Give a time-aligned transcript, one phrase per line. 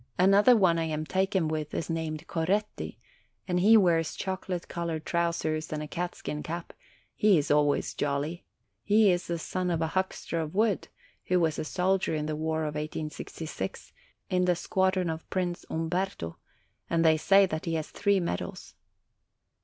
[0.17, 2.97] Another one I am taken with is named Coretti,
[3.47, 6.73] and he wears chocolate colored trou sers and a catskin cap:
[7.15, 8.43] he is always jolly;
[8.81, 10.87] he is the son of a huckster of wood,
[11.25, 13.93] who was a soldier in the war of 1866,
[14.27, 16.39] in the squadron of Prince Umberto,
[16.89, 18.73] and they say that he has three medals.